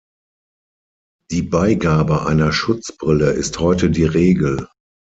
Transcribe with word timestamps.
Die 1.29 1.43
Beigabe 1.43 2.25
einer 2.25 2.51
Schutzbrille 2.51 3.33
ist 3.33 3.59
heute 3.59 3.91
die 3.91 4.03
Regel. 4.05 4.67